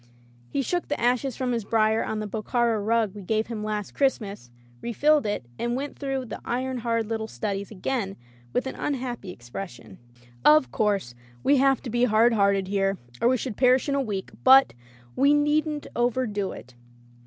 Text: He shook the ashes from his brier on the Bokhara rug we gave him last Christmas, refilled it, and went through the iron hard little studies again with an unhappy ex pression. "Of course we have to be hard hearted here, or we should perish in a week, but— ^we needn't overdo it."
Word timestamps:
He 0.49 0.63
shook 0.63 0.87
the 0.87 0.99
ashes 0.99 1.37
from 1.37 1.51
his 1.51 1.63
brier 1.63 2.03
on 2.03 2.17
the 2.19 2.25
Bokhara 2.27 2.83
rug 2.83 3.13
we 3.13 3.21
gave 3.21 3.45
him 3.45 3.63
last 3.63 3.93
Christmas, 3.93 4.49
refilled 4.81 5.27
it, 5.27 5.45
and 5.59 5.75
went 5.75 5.99
through 5.99 6.25
the 6.25 6.41
iron 6.43 6.79
hard 6.79 7.05
little 7.05 7.27
studies 7.27 7.69
again 7.69 8.15
with 8.51 8.65
an 8.65 8.73
unhappy 8.73 9.31
ex 9.31 9.51
pression. 9.51 9.99
"Of 10.43 10.71
course 10.71 11.13
we 11.43 11.57
have 11.57 11.83
to 11.83 11.91
be 11.91 12.05
hard 12.05 12.33
hearted 12.33 12.67
here, 12.67 12.97
or 13.21 13.27
we 13.27 13.37
should 13.37 13.57
perish 13.57 13.87
in 13.87 13.93
a 13.93 14.01
week, 14.01 14.31
but— 14.43 14.73
^we 15.15 15.35
needn't 15.35 15.85
overdo 15.95 16.51
it." 16.51 16.73